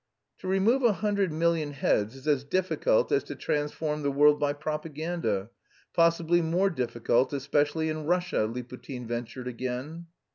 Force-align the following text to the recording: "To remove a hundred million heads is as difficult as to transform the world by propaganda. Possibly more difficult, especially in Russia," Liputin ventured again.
"To 0.39 0.47
remove 0.47 0.81
a 0.81 0.93
hundred 0.93 1.31
million 1.31 1.73
heads 1.73 2.15
is 2.15 2.27
as 2.27 2.43
difficult 2.43 3.11
as 3.11 3.23
to 3.25 3.35
transform 3.35 4.01
the 4.01 4.09
world 4.09 4.39
by 4.39 4.53
propaganda. 4.53 5.51
Possibly 5.93 6.41
more 6.41 6.71
difficult, 6.71 7.33
especially 7.33 7.87
in 7.87 8.05
Russia," 8.07 8.47
Liputin 8.51 9.05
ventured 9.05 9.47
again. 9.47 10.07